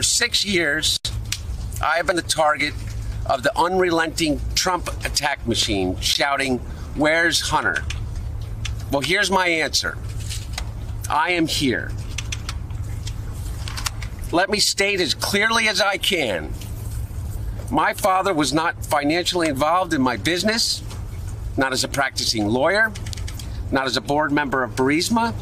For 0.00 0.04
six 0.04 0.46
years, 0.46 0.98
I 1.82 1.98
have 1.98 2.06
been 2.06 2.16
the 2.16 2.22
target 2.22 2.72
of 3.26 3.42
the 3.42 3.52
unrelenting 3.54 4.40
Trump 4.54 4.88
attack 5.04 5.46
machine 5.46 6.00
shouting, 6.00 6.56
Where's 6.96 7.38
Hunter? 7.42 7.84
Well, 8.90 9.02
here's 9.02 9.30
my 9.30 9.46
answer 9.46 9.98
I 11.10 11.32
am 11.32 11.46
here. 11.46 11.92
Let 14.32 14.48
me 14.48 14.58
state 14.58 15.02
as 15.02 15.12
clearly 15.12 15.68
as 15.68 15.82
I 15.82 15.98
can 15.98 16.50
my 17.70 17.92
father 17.92 18.32
was 18.32 18.54
not 18.54 18.82
financially 18.86 19.48
involved 19.48 19.92
in 19.92 20.00
my 20.00 20.16
business, 20.16 20.82
not 21.58 21.74
as 21.74 21.84
a 21.84 21.88
practicing 21.88 22.46
lawyer, 22.48 22.90
not 23.70 23.84
as 23.84 23.98
a 23.98 24.00
board 24.00 24.32
member 24.32 24.62
of 24.62 24.76
Burisma, 24.76 25.34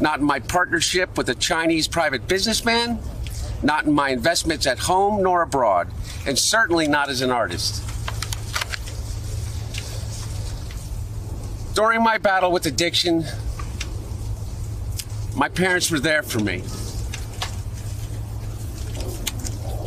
not 0.00 0.18
in 0.18 0.24
my 0.24 0.40
partnership 0.40 1.16
with 1.16 1.28
a 1.28 1.36
Chinese 1.36 1.86
private 1.86 2.26
businessman, 2.26 2.98
not 3.66 3.84
in 3.84 3.92
my 3.92 4.10
investments 4.10 4.64
at 4.66 4.78
home 4.78 5.22
nor 5.22 5.42
abroad, 5.42 5.90
and 6.24 6.38
certainly 6.38 6.86
not 6.86 7.10
as 7.10 7.20
an 7.20 7.32
artist. 7.32 7.82
During 11.74 12.02
my 12.02 12.16
battle 12.16 12.52
with 12.52 12.64
addiction, 12.66 13.24
my 15.34 15.48
parents 15.48 15.90
were 15.90 15.98
there 15.98 16.22
for 16.22 16.38
me. 16.38 16.62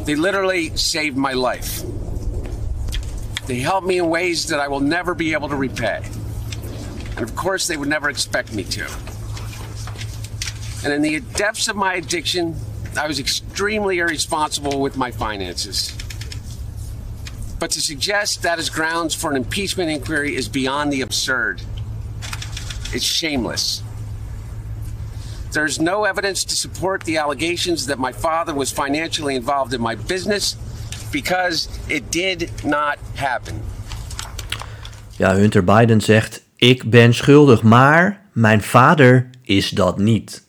They 0.03 0.15
literally 0.15 0.75
saved 0.75 1.15
my 1.15 1.33
life. 1.33 1.81
They 3.47 3.59
helped 3.59 3.87
me 3.87 3.97
in 3.97 4.09
ways 4.09 4.47
that 4.47 4.59
I 4.59 4.67
will 4.67 4.81
never 4.81 5.15
be 5.15 5.33
able 5.33 5.49
to 5.49 5.55
repay. 5.55 6.01
And 7.15 7.21
of 7.21 7.33
course, 7.35 7.65
they 7.65 7.77
would 7.77 7.89
never 7.89 8.09
expect 8.09 8.53
me 8.53 8.63
to. 8.65 8.87
And 10.83 10.93
in 10.93 11.01
the 11.01 11.21
depths 11.21 11.67
of 11.67 11.75
my 11.75 11.95
addiction, 11.95 12.55
I 12.97 13.07
was 13.07 13.19
extremely 13.19 13.99
irresponsible 13.99 14.79
with 14.79 14.97
my 14.97 15.11
finances. 15.11 15.93
But 17.59 17.71
to 17.71 17.81
suggest 17.81 18.41
that 18.43 18.59
is 18.59 18.69
grounds 18.69 19.13
for 19.13 19.29
an 19.29 19.37
impeachment 19.37 19.89
inquiry 19.89 20.35
is 20.35 20.47
beyond 20.47 20.91
the 20.91 21.01
absurd. 21.01 21.61
It's 22.93 23.03
shameless. 23.03 23.83
There's 25.51 25.79
no 25.79 26.05
evidence 26.05 26.43
to 26.45 26.55
support 26.55 27.03
the 27.03 27.17
allegations 27.17 27.87
that 27.87 27.97
my 27.97 28.11
father 28.11 28.53
was 28.53 28.71
financially 28.71 29.35
involved 29.35 29.73
in 29.73 29.81
my 29.81 29.95
business 29.95 30.55
because 31.11 31.67
it 31.89 32.11
did 32.11 32.51
not 32.63 32.97
happen. 33.15 33.61
Ja, 35.17 35.35
Hunter 35.35 35.63
Biden 35.63 36.01
zegt: 36.01 36.41
Ik 36.55 36.89
ben 36.89 37.13
schuldig, 37.13 37.63
maar 37.63 38.21
mijn 38.31 38.61
vader 38.61 39.29
is 39.43 39.69
dat 39.69 39.97
niet. 39.97 40.43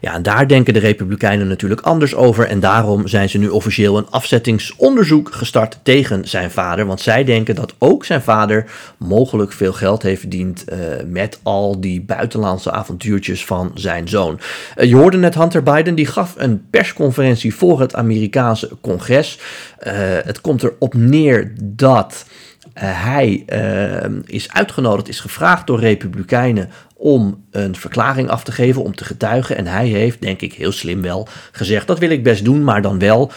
Ja, 0.00 0.14
en 0.14 0.22
daar 0.22 0.48
denken 0.48 0.74
de 0.74 0.80
Republikeinen 0.80 1.48
natuurlijk 1.48 1.80
anders 1.80 2.14
over. 2.14 2.46
En 2.46 2.60
daarom 2.60 3.08
zijn 3.08 3.28
ze 3.28 3.38
nu 3.38 3.48
officieel 3.48 3.98
een 3.98 4.10
afzettingsonderzoek 4.10 5.34
gestart 5.34 5.78
tegen 5.82 6.28
zijn 6.28 6.50
vader. 6.50 6.86
Want 6.86 7.00
zij 7.00 7.24
denken 7.24 7.54
dat 7.54 7.74
ook 7.78 8.04
zijn 8.04 8.22
vader 8.22 8.70
mogelijk 8.98 9.52
veel 9.52 9.72
geld 9.72 10.02
heeft 10.02 10.20
verdiend 10.20 10.64
uh, 10.72 10.78
met 11.06 11.40
al 11.42 11.80
die 11.80 12.02
buitenlandse 12.02 12.70
avontuurtjes 12.70 13.44
van 13.44 13.70
zijn 13.74 14.08
zoon. 14.08 14.40
Uh, 14.76 14.88
je 14.88 14.96
hoorde 14.96 15.16
net 15.16 15.34
Hunter 15.34 15.62
Biden, 15.62 15.94
die 15.94 16.06
gaf 16.06 16.34
een 16.36 16.64
persconferentie 16.70 17.54
voor 17.54 17.80
het 17.80 17.94
Amerikaanse 17.94 18.70
congres. 18.80 19.38
Uh, 19.86 19.92
het 20.24 20.40
komt 20.40 20.62
erop 20.62 20.94
neer 20.94 21.52
dat. 21.62 22.24
Uh, 22.74 22.82
hij 23.04 23.44
uh, 23.48 24.18
is 24.26 24.52
uitgenodigd, 24.52 25.08
is 25.08 25.20
gevraagd 25.20 25.66
door 25.66 25.80
Republikeinen 25.80 26.70
om 26.96 27.44
een 27.50 27.76
verklaring 27.76 28.28
af 28.28 28.44
te 28.44 28.52
geven, 28.52 28.82
om 28.82 28.94
te 28.94 29.04
getuigen. 29.04 29.56
En 29.56 29.66
hij 29.66 29.88
heeft, 29.88 30.20
denk 30.20 30.40
ik, 30.40 30.52
heel 30.52 30.72
slim 30.72 31.02
wel 31.02 31.28
gezegd: 31.52 31.86
dat 31.86 31.98
wil 31.98 32.10
ik 32.10 32.22
best 32.22 32.44
doen, 32.44 32.64
maar 32.64 32.82
dan 32.82 32.98
wel 32.98 33.30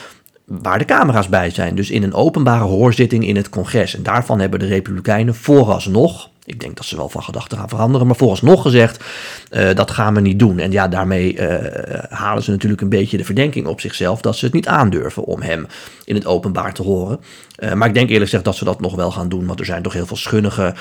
waar 0.45 0.77
de 0.77 0.85
camera's 0.85 1.29
bij 1.29 1.49
zijn. 1.49 1.75
Dus 1.75 1.89
in 1.89 2.03
een 2.03 2.13
openbare 2.13 2.63
hoorzitting 2.63 3.27
in 3.27 3.35
het 3.35 3.49
congres. 3.49 3.95
En 3.95 4.03
daarvan 4.03 4.39
hebben 4.39 4.59
de 4.59 4.67
Republikeinen 4.67 5.35
vooralsnog, 5.35 6.29
ik 6.45 6.59
denk 6.59 6.75
dat 6.75 6.85
ze 6.85 6.95
wel 6.95 7.09
van 7.09 7.23
gedachten 7.23 7.57
gaan 7.57 7.69
veranderen, 7.69 8.07
maar 8.07 8.15
vooralsnog 8.15 8.61
gezegd, 8.61 9.03
uh, 9.51 9.73
dat 9.73 9.91
gaan 9.91 10.13
we 10.13 10.21
niet 10.21 10.39
doen. 10.39 10.59
En 10.59 10.71
ja, 10.71 10.87
daarmee 10.87 11.37
uh, 11.37 11.55
halen 12.09 12.43
ze 12.43 12.51
natuurlijk 12.51 12.81
een 12.81 12.89
beetje 12.89 13.17
de 13.17 13.25
verdenking 13.25 13.67
op 13.67 13.81
zichzelf 13.81 14.21
dat 14.21 14.35
ze 14.35 14.45
het 14.45 14.53
niet 14.53 14.67
aandurven 14.67 15.23
om 15.23 15.41
hem 15.41 15.67
in 16.05 16.15
het 16.15 16.25
openbaar 16.25 16.73
te 16.73 16.81
horen. 16.81 17.19
Uh, 17.59 17.73
maar 17.73 17.87
ik 17.87 17.93
denk 17.93 18.07
eerlijk 18.07 18.25
gezegd 18.25 18.45
dat 18.45 18.55
ze 18.55 18.63
dat 18.63 18.81
nog 18.81 18.95
wel 18.95 19.11
gaan 19.11 19.29
doen, 19.29 19.45
want 19.45 19.59
er 19.59 19.65
zijn 19.65 19.81
toch 19.81 19.93
heel 19.93 20.05
veel 20.05 20.17
schunnige, 20.17 20.73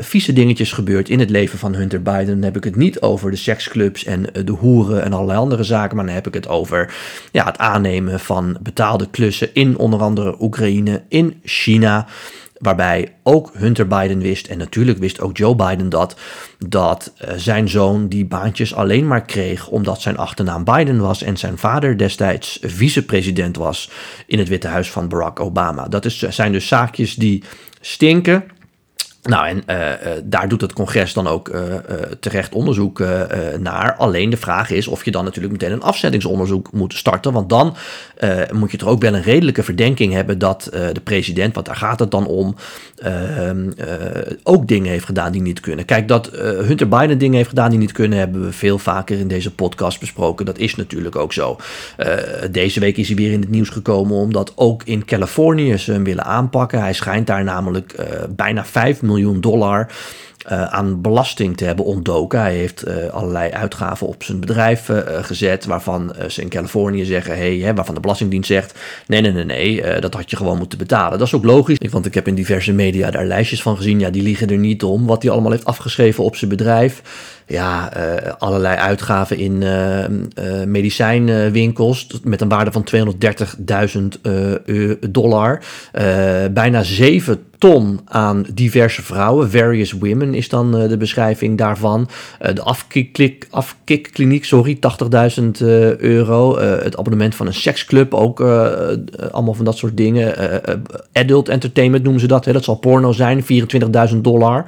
vieze 0.00 0.32
dingetjes 0.32 0.72
gebeurd 0.72 1.08
in 1.08 1.20
het 1.20 1.30
leven 1.30 1.58
van 1.58 1.74
Hunter 1.74 2.02
Biden. 2.02 2.26
Dan 2.26 2.42
heb 2.42 2.56
ik 2.56 2.64
het 2.64 2.76
niet 2.76 3.00
over 3.00 3.30
de 3.30 3.36
seksclubs 3.36 4.04
en 4.04 4.26
de 4.44 4.52
hoeren 4.52 5.02
en 5.02 5.12
allerlei 5.12 5.38
andere 5.38 5.64
zaken, 5.64 5.96
maar 5.96 6.06
dan 6.06 6.14
heb 6.14 6.26
ik 6.26 6.34
het 6.34 6.48
over 6.48 6.94
ja, 7.32 7.44
het 7.44 7.58
aannemen 7.58 8.20
van 8.20 8.56
betaalde 8.60 9.08
klussen 9.10 9.54
in 9.54 9.78
onder 9.78 10.00
andere 10.00 10.36
Oekraïne, 10.40 11.02
in 11.08 11.40
China. 11.44 12.06
Waarbij 12.58 13.14
ook 13.22 13.50
Hunter 13.54 13.86
Biden 13.86 14.18
wist, 14.18 14.46
en 14.46 14.58
natuurlijk 14.58 14.98
wist 14.98 15.20
ook 15.20 15.36
Joe 15.36 15.56
Biden 15.56 15.88
dat, 15.88 16.16
dat 16.68 17.12
uh, 17.24 17.30
zijn 17.36 17.68
zoon 17.68 18.08
die 18.08 18.24
baantjes 18.24 18.74
alleen 18.74 19.06
maar 19.06 19.24
kreeg 19.24 19.68
omdat 19.68 20.00
zijn 20.00 20.16
achternaam 20.16 20.64
Biden 20.64 21.00
was 21.00 21.22
en 21.22 21.36
zijn 21.36 21.58
vader 21.58 21.98
destijds 21.98 22.58
vicepresident 22.62 23.56
was 23.56 23.90
in 24.26 24.38
het 24.38 24.48
Witte 24.48 24.68
Huis 24.68 24.90
van 24.90 25.08
Barack 25.08 25.40
Obama. 25.40 25.88
Dat 25.88 26.04
is, 26.04 26.18
zijn 26.18 26.52
dus 26.52 26.68
zaakjes 26.68 27.14
die 27.14 27.44
stinken. 27.80 28.44
Nou, 29.26 29.46
en 29.46 29.62
uh, 29.66 29.76
uh, 29.76 29.92
daar 30.24 30.48
doet 30.48 30.60
het 30.60 30.72
congres 30.72 31.12
dan 31.12 31.26
ook 31.26 31.48
uh, 31.48 31.62
terecht 32.20 32.54
onderzoek 32.54 33.04
naar. 33.58 33.94
Alleen 33.94 34.30
de 34.30 34.36
vraag 34.36 34.70
is 34.70 34.86
of 34.86 35.04
je 35.04 35.10
dan 35.10 35.24
natuurlijk 35.24 35.52
meteen 35.52 35.72
een 35.72 35.82
afzettingsonderzoek 35.82 36.72
moet 36.72 36.94
starten. 36.94 37.32
Want 37.32 37.48
dan 37.48 37.76
moet 38.52 38.70
je 38.70 38.76
toch 38.76 38.88
ook 38.88 39.00
wel 39.00 39.14
een 39.14 39.22
redelijke 39.22 39.62
verdenking 39.62 40.12
hebben 40.12 40.38
dat 40.38 40.68
de 40.70 41.00
president, 41.04 41.54
want 41.54 41.66
daar 41.66 41.76
gaat 41.76 41.98
het 41.98 42.10
dan 42.10 42.26
om, 42.26 42.56
ehm, 42.96 43.70
ook 44.42 44.68
dingen 44.68 44.90
heeft 44.90 45.04
gedaan 45.04 45.32
die 45.32 45.42
niet 45.42 45.60
kunnen. 45.60 45.84
Kijk, 45.84 46.08
dat 46.08 46.30
Hunter 46.36 46.88
Biden 46.88 47.18
dingen 47.18 47.36
heeft 47.36 47.48
gedaan 47.48 47.70
die 47.70 47.78
niet 47.78 47.92
kunnen, 47.92 48.18
hebben 48.18 48.44
we 48.44 48.52
veel 48.52 48.78
vaker 48.78 49.18
in 49.18 49.28
deze 49.28 49.54
podcast 49.54 50.00
besproken. 50.00 50.46
Dat 50.46 50.58
is 50.58 50.76
natuurlijk 50.76 51.16
ook 51.16 51.32
zo. 51.32 51.56
deze 52.50 52.80
week 52.80 52.96
is 52.96 53.06
hij 53.06 53.16
weer 53.16 53.32
in 53.32 53.40
het 53.40 53.50
nieuws 53.50 53.68
gekomen 53.68 54.16
omdat 54.16 54.52
ook 54.54 54.82
in 54.84 55.04
Californië 55.04 55.76
ze 55.76 55.92
hem 55.92 56.04
willen 56.04 56.24
aanpakken. 56.24 56.80
Hij 56.80 56.92
schijnt 56.92 57.26
daar 57.26 57.44
namelijk 57.44 57.94
bijna 58.28 58.64
5 58.64 59.02
miljoen 59.02 59.15
miljoen 59.16 59.42
dollar 59.44 59.88
uh, 60.50 60.64
aan 60.64 61.00
belasting 61.00 61.56
te 61.56 61.64
hebben 61.64 61.84
ontdoken. 61.84 62.40
Hij 62.40 62.54
heeft 62.54 62.88
uh, 62.88 63.06
allerlei 63.06 63.50
uitgaven 63.50 64.06
op 64.06 64.22
zijn 64.22 64.40
bedrijf 64.40 64.88
uh, 64.88 64.98
gezet, 65.06 65.64
waarvan 65.64 66.14
ze 66.28 66.40
in 66.40 66.48
Californië 66.48 67.04
zeggen, 67.04 67.36
hey, 67.36 67.74
waarvan 67.74 67.94
de 67.94 68.00
Belastingdienst 68.00 68.48
zegt, 68.48 68.78
nee, 69.06 69.20
nee, 69.20 69.32
nee, 69.32 69.44
nee, 69.44 70.00
dat 70.00 70.14
had 70.14 70.30
je 70.30 70.36
gewoon 70.36 70.58
moeten 70.58 70.78
betalen. 70.78 71.18
Dat 71.18 71.26
is 71.26 71.34
ook 71.34 71.44
logisch, 71.44 71.78
want 71.90 72.06
ik 72.06 72.14
heb 72.14 72.28
in 72.28 72.34
diverse 72.34 72.72
media 72.72 73.10
daar 73.10 73.24
lijstjes 73.24 73.62
van 73.62 73.76
gezien, 73.76 73.98
ja, 73.98 74.10
die 74.10 74.22
liegen 74.22 74.48
er 74.48 74.58
niet 74.58 74.82
om, 74.82 75.06
wat 75.06 75.22
hij 75.22 75.32
allemaal 75.32 75.50
heeft 75.50 75.64
afgeschreven 75.64 76.24
op 76.24 76.36
zijn 76.36 76.50
bedrijf 76.50 77.02
ja, 77.46 77.92
allerlei 78.38 78.76
uitgaven 78.76 79.38
in 79.38 79.58
medicijnwinkels 80.70 82.06
met 82.22 82.40
een 82.40 82.48
waarde 82.48 82.72
van 82.72 82.88
230.000 82.94 84.20
dollar. 85.10 85.62
bijna 86.52 86.82
7 86.82 87.44
ton 87.58 88.00
aan 88.04 88.46
diverse 88.54 89.02
vrouwen. 89.02 89.50
Various 89.50 89.92
women 89.92 90.25
is 90.34 90.48
dan 90.48 90.70
de 90.88 90.96
beschrijving 90.96 91.58
daarvan. 91.58 92.08
de 92.38 92.62
afkikkliniek, 93.50 94.44
sorry, 94.44 94.78
80.000 95.40 95.50
euro. 95.98 96.58
het 96.58 96.96
abonnement 96.96 97.34
van 97.34 97.46
een 97.46 97.54
seksclub, 97.54 98.14
ook 98.14 98.40
allemaal 99.30 99.54
van 99.54 99.64
dat 99.64 99.76
soort 99.76 99.96
dingen. 99.96 100.34
adult 101.12 101.48
entertainment 101.48 102.02
noemen 102.02 102.20
ze 102.20 102.26
dat. 102.26 102.44
Hè? 102.44 102.52
Dat 102.52 102.64
zal 102.64 102.74
porno 102.74 103.12
zijn, 103.12 103.44
24.000 104.10 104.16
dollar. 104.16 104.64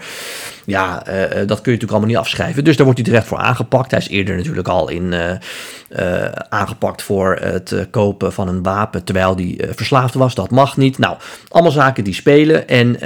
Ja, 0.65 1.03
dat 1.03 1.37
kun 1.37 1.47
je 1.47 1.47
natuurlijk 1.47 1.91
allemaal 1.91 2.09
niet 2.09 2.17
afschrijven. 2.17 2.65
Dus 2.65 2.77
daar 2.77 2.85
wordt 2.87 3.01
hij 3.01 3.09
terecht 3.09 3.29
voor 3.29 3.39
aangepakt. 3.39 3.91
Hij 3.91 4.01
is 4.01 4.09
eerder 4.09 4.37
natuurlijk 4.37 4.69
al 4.69 4.89
in, 4.89 5.13
uh, 5.13 5.31
uh, 5.91 6.25
aangepakt 6.49 7.03
voor 7.03 7.39
het 7.41 7.87
kopen 7.91 8.33
van 8.33 8.49
een 8.49 8.63
wapen 8.63 9.05
terwijl 9.05 9.35
hij 9.35 9.45
uh, 9.45 9.71
verslaafd 9.75 10.15
was. 10.15 10.35
Dat 10.35 10.51
mag 10.51 10.77
niet. 10.77 10.99
Nou, 10.99 11.17
allemaal 11.49 11.73
zaken 11.73 12.05
die 12.05 12.15
spelen. 12.15 12.69
En 12.69 12.97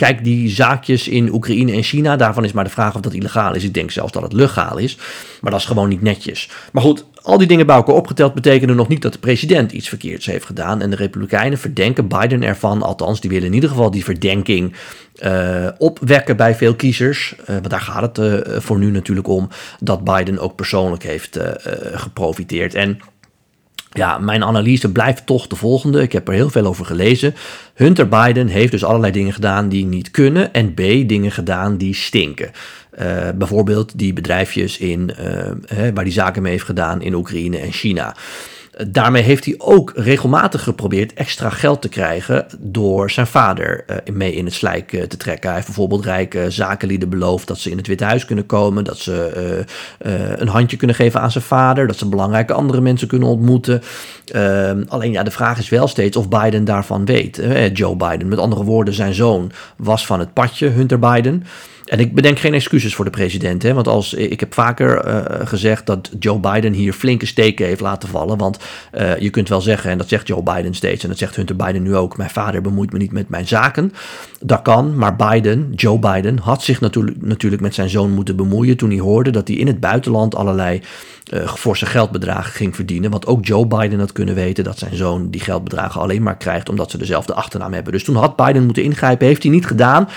Kijk, 0.00 0.24
die 0.24 0.48
zaakjes 0.48 1.08
in 1.08 1.32
Oekraïne 1.32 1.72
en 1.72 1.82
China, 1.82 2.16
daarvan 2.16 2.44
is 2.44 2.52
maar 2.52 2.64
de 2.64 2.70
vraag 2.70 2.94
of 2.94 3.00
dat 3.00 3.12
illegaal 3.12 3.54
is. 3.54 3.64
Ik 3.64 3.74
denk 3.74 3.90
zelfs 3.90 4.12
dat 4.12 4.22
het 4.22 4.32
legaal 4.32 4.78
is, 4.78 4.98
maar 5.40 5.50
dat 5.50 5.60
is 5.60 5.66
gewoon 5.66 5.88
niet 5.88 6.02
netjes. 6.02 6.50
Maar 6.72 6.82
goed, 6.82 7.04
al 7.22 7.38
die 7.38 7.46
dingen 7.46 7.66
bij 7.66 7.76
elkaar 7.76 7.94
opgeteld 7.94 8.34
betekenen 8.34 8.76
nog 8.76 8.88
niet 8.88 9.02
dat 9.02 9.12
de 9.12 9.18
president 9.18 9.72
iets 9.72 9.88
verkeerds 9.88 10.26
heeft 10.26 10.44
gedaan. 10.44 10.80
En 10.80 10.90
de 10.90 10.96
Republikeinen 10.96 11.58
verdenken 11.58 12.08
Biden 12.08 12.42
ervan, 12.42 12.82
althans, 12.82 13.20
die 13.20 13.30
willen 13.30 13.46
in 13.46 13.54
ieder 13.54 13.70
geval 13.70 13.90
die 13.90 14.04
verdenking 14.04 14.74
uh, 15.22 15.68
opwekken 15.78 16.36
bij 16.36 16.54
veel 16.54 16.74
kiezers. 16.74 17.34
Uh, 17.40 17.46
want 17.46 17.70
daar 17.70 17.80
gaat 17.80 18.16
het 18.16 18.46
uh, 18.46 18.58
voor 18.58 18.78
nu 18.78 18.90
natuurlijk 18.90 19.28
om, 19.28 19.48
dat 19.80 20.04
Biden 20.04 20.38
ook 20.38 20.56
persoonlijk 20.56 21.02
heeft 21.02 21.38
geprofiteerd. 21.92 22.74
En 22.74 23.00
ja, 23.90 24.18
mijn 24.18 24.44
analyse 24.44 24.92
blijft 24.92 25.26
toch 25.26 25.46
de 25.46 25.56
volgende. 25.56 26.02
Ik 26.02 26.12
heb 26.12 26.28
er 26.28 26.34
heel 26.34 26.50
veel 26.50 26.66
over 26.66 26.84
gelezen. 26.84 27.34
Hunter 27.74 28.08
Biden 28.08 28.46
heeft 28.46 28.70
dus 28.70 28.84
allerlei 28.84 29.12
dingen 29.12 29.32
gedaan 29.32 29.68
die 29.68 29.84
niet 29.84 30.10
kunnen. 30.10 30.52
En 30.52 30.74
B, 30.74 30.76
dingen 31.08 31.32
gedaan 31.32 31.76
die 31.76 31.94
stinken. 31.94 32.50
bijvoorbeeld 33.34 33.98
die 33.98 34.12
bedrijfjes 34.12 34.78
in, 34.78 35.14
waar 35.94 36.04
die 36.04 36.12
zaken 36.12 36.42
mee 36.42 36.52
heeft 36.52 36.64
gedaan 36.64 37.02
in 37.02 37.14
Oekraïne 37.14 37.58
en 37.58 37.72
China. 37.72 38.16
Daarmee 38.88 39.22
heeft 39.22 39.44
hij 39.44 39.54
ook 39.58 39.92
regelmatig 39.94 40.62
geprobeerd 40.62 41.12
extra 41.12 41.50
geld 41.50 41.82
te 41.82 41.88
krijgen 41.88 42.46
door 42.58 43.10
zijn 43.10 43.26
vader 43.26 43.84
uh, 43.90 44.14
mee 44.14 44.34
in 44.34 44.44
het 44.44 44.54
slijk 44.54 44.92
uh, 44.92 45.02
te 45.02 45.16
trekken. 45.16 45.44
Hij 45.44 45.54
heeft 45.54 45.66
bijvoorbeeld 45.66 46.04
rijke 46.04 46.50
zakenlieden 46.50 47.08
beloofd 47.08 47.48
dat 47.48 47.58
ze 47.58 47.70
in 47.70 47.76
het 47.76 47.86
Witte 47.86 48.04
Huis 48.04 48.24
kunnen 48.24 48.46
komen, 48.46 48.84
dat 48.84 48.98
ze 48.98 49.66
uh, 50.06 50.30
een 50.36 50.48
handje 50.48 50.76
kunnen 50.76 50.96
geven 50.96 51.20
aan 51.20 51.30
zijn 51.30 51.44
vader, 51.44 51.86
dat 51.86 51.96
ze 51.96 52.08
belangrijke 52.08 52.52
andere 52.52 52.80
mensen 52.80 53.08
kunnen 53.08 53.28
ontmoeten. 53.28 53.82
Ehm, 54.26 54.82
alleen 54.88 55.12
ja, 55.12 55.22
de 55.22 55.30
vraag 55.30 55.58
is 55.58 55.68
wel 55.68 55.88
steeds 55.88 56.16
of 56.16 56.28
Biden 56.28 56.64
daarvan 56.64 57.04
weet. 57.04 57.42
Joe 57.72 57.96
Biden, 57.96 58.28
met 58.28 58.38
andere 58.38 58.64
woorden, 58.64 58.94
zijn 58.94 59.14
zoon 59.14 59.52
was 59.76 60.06
van 60.06 60.18
het 60.18 60.32
padje, 60.32 60.68
Hunter 60.68 60.98
Biden. 60.98 61.44
En 61.90 61.98
ik 61.98 62.14
bedenk 62.14 62.38
geen 62.38 62.54
excuses 62.54 62.94
voor 62.94 63.04
de 63.04 63.10
president. 63.10 63.62
Hè, 63.62 63.74
want 63.74 63.88
als, 63.88 64.14
ik 64.14 64.40
heb 64.40 64.54
vaker 64.54 65.06
uh, 65.06 65.46
gezegd 65.46 65.86
dat 65.86 66.10
Joe 66.18 66.38
Biden 66.38 66.72
hier 66.72 66.92
flinke 66.92 67.26
steken 67.26 67.66
heeft 67.66 67.80
laten 67.80 68.08
vallen. 68.08 68.38
Want 68.38 68.58
uh, 68.94 69.18
je 69.18 69.30
kunt 69.30 69.48
wel 69.48 69.60
zeggen, 69.60 69.90
en 69.90 69.98
dat 69.98 70.08
zegt 70.08 70.26
Joe 70.26 70.42
Biden 70.42 70.74
steeds, 70.74 71.02
en 71.02 71.08
dat 71.08 71.18
zegt 71.18 71.36
Hunter 71.36 71.56
Biden 71.56 71.82
nu 71.82 71.96
ook: 71.96 72.16
Mijn 72.16 72.30
vader 72.30 72.60
bemoeit 72.60 72.92
me 72.92 72.98
niet 72.98 73.12
met 73.12 73.28
mijn 73.28 73.48
zaken. 73.48 73.92
Dat 74.40 74.62
kan, 74.62 74.96
maar 74.96 75.16
Biden, 75.16 75.72
Joe 75.74 75.98
Biden, 75.98 76.38
had 76.38 76.62
zich 76.62 76.80
natuurlijk, 76.80 77.22
natuurlijk 77.22 77.62
met 77.62 77.74
zijn 77.74 77.88
zoon 77.88 78.10
moeten 78.10 78.36
bemoeien. 78.36 78.76
toen 78.76 78.90
hij 78.90 78.98
hoorde 78.98 79.30
dat 79.30 79.48
hij 79.48 79.56
in 79.56 79.66
het 79.66 79.80
buitenland 79.80 80.34
allerlei 80.34 80.80
uh, 81.34 81.54
forse 81.54 81.86
geldbedragen 81.86 82.52
ging 82.52 82.74
verdienen. 82.74 83.10
Want 83.10 83.26
ook 83.26 83.46
Joe 83.46 83.66
Biden 83.66 83.98
had 83.98 84.12
kunnen 84.12 84.34
weten 84.34 84.64
dat 84.64 84.78
zijn 84.78 84.96
zoon 84.96 85.30
die 85.30 85.40
geldbedragen 85.40 86.00
alleen 86.00 86.22
maar 86.22 86.36
krijgt 86.36 86.68
omdat 86.68 86.90
ze 86.90 86.98
dezelfde 86.98 87.34
achternaam 87.34 87.72
hebben. 87.72 87.92
Dus 87.92 88.04
toen 88.04 88.16
had 88.16 88.36
Biden 88.36 88.64
moeten 88.64 88.82
ingrijpen, 88.82 89.26
heeft 89.26 89.42
hij 89.42 89.52
niet 89.52 89.66
gedaan. 89.66 90.08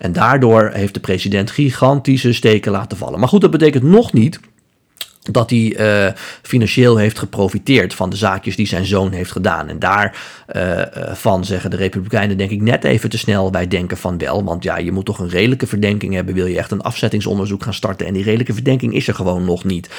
En 0.00 0.12
daardoor 0.12 0.70
heeft 0.72 0.94
de 0.94 1.00
president 1.00 1.50
gigantische 1.50 2.32
steken 2.32 2.72
laten 2.72 2.96
vallen. 2.96 3.18
Maar 3.18 3.28
goed, 3.28 3.40
dat 3.40 3.50
betekent 3.50 3.82
nog 3.82 4.12
niet 4.12 4.40
dat 5.32 5.50
hij 5.50 5.76
uh, 5.78 6.12
financieel 6.42 6.96
heeft 6.96 7.18
geprofiteerd 7.18 7.94
van 7.94 8.10
de 8.10 8.16
zaakjes 8.16 8.56
die 8.56 8.66
zijn 8.66 8.84
zoon 8.84 9.12
heeft 9.12 9.32
gedaan. 9.32 9.68
En 9.68 9.78
daarvan 9.78 11.40
uh, 11.40 11.46
zeggen 11.46 11.70
de 11.70 11.76
Republikeinen, 11.76 12.36
denk 12.36 12.50
ik, 12.50 12.62
net 12.62 12.84
even 12.84 13.10
te 13.10 13.18
snel 13.18 13.50
bij 13.50 13.68
denken 13.68 13.96
van 13.96 14.18
wel. 14.18 14.44
Want 14.44 14.62
ja, 14.62 14.78
je 14.78 14.92
moet 14.92 15.04
toch 15.04 15.18
een 15.18 15.28
redelijke 15.28 15.66
verdenking 15.66 16.14
hebben. 16.14 16.34
Wil 16.34 16.46
je 16.46 16.58
echt 16.58 16.70
een 16.70 16.82
afzettingsonderzoek 16.82 17.62
gaan 17.62 17.74
starten? 17.74 18.06
En 18.06 18.12
die 18.12 18.24
redelijke 18.24 18.54
verdenking 18.54 18.94
is 18.94 19.08
er 19.08 19.14
gewoon 19.14 19.44
nog 19.44 19.64
niet. 19.64 19.90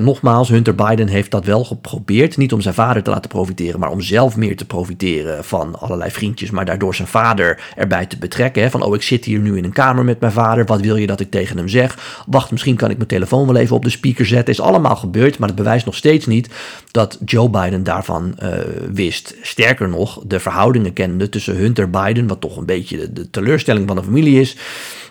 Nogmaals, 0.00 0.48
Hunter 0.48 0.74
Biden 0.74 1.08
heeft 1.08 1.30
dat 1.30 1.44
wel 1.44 1.64
geprobeerd. 1.64 2.36
Niet 2.36 2.52
om 2.52 2.60
zijn 2.60 2.74
vader 2.74 3.02
te 3.02 3.10
laten 3.10 3.30
profiteren, 3.30 3.80
maar 3.80 3.90
om 3.90 4.00
zelf 4.00 4.36
meer 4.36 4.56
te 4.56 4.64
profiteren 4.64 5.44
van 5.44 5.80
allerlei 5.80 6.10
vriendjes. 6.10 6.50
Maar 6.50 6.64
daardoor 6.64 6.94
zijn 6.94 7.08
vader 7.08 7.60
erbij 7.76 8.06
te 8.06 8.18
betrekken. 8.18 8.62
Hè, 8.62 8.70
van, 8.70 8.82
oh, 8.82 8.94
ik 8.94 9.02
zit 9.02 9.24
hier 9.24 9.38
nu 9.38 9.56
in 9.56 9.64
een 9.64 9.72
kamer 9.72 10.04
met 10.04 10.20
mijn 10.20 10.32
vader. 10.32 10.64
Wat 10.64 10.80
wil 10.80 10.96
je 10.96 11.06
dat 11.06 11.20
ik 11.20 11.30
tegen 11.30 11.56
hem 11.56 11.68
zeg? 11.68 12.22
Wacht, 12.26 12.50
misschien 12.50 12.76
kan 12.76 12.90
ik 12.90 12.96
mijn 12.96 13.08
telefoon 13.08 13.46
wel 13.46 13.56
even 13.56 13.76
op 13.76 13.84
de 13.84 13.90
speaker. 14.14 14.48
Is 14.48 14.60
allemaal 14.60 14.96
gebeurd, 14.96 15.38
maar 15.38 15.48
het 15.48 15.56
bewijst 15.56 15.86
nog 15.86 15.94
steeds 15.94 16.26
niet 16.26 16.48
dat 16.90 17.18
Joe 17.24 17.50
Biden 17.50 17.82
daarvan 17.82 18.34
uh, 18.42 18.48
wist. 18.92 19.34
Sterker 19.42 19.88
nog, 19.88 20.22
de 20.26 20.40
verhoudingen 20.40 20.92
kende 20.92 21.28
tussen 21.28 21.56
Hunter 21.56 21.90
Biden, 21.90 22.26
wat 22.26 22.40
toch 22.40 22.56
een 22.56 22.66
beetje 22.66 23.12
de, 23.12 23.30
teleurstelling 23.30 23.86
van 23.86 23.96
de 23.96 24.02
familie 24.02 24.40
is. 24.40 24.56